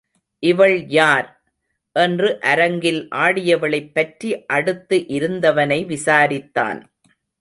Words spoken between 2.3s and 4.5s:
அரங்கில் ஆடியவளைப் பற்றி